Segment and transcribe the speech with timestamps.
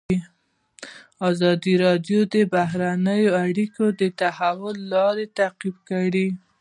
[1.29, 6.27] ازادي راډیو د بهرنۍ اړیکې د تحول لړۍ تعقیب کړې.